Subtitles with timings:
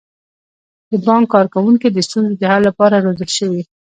[0.89, 3.61] د بانک کارکوونکي د ستونزو د حل لپاره روزل شوي.